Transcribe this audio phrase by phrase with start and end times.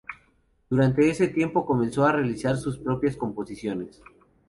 [0.67, 4.01] Durante este tiempo comenzó a realizar sus propias composiciones.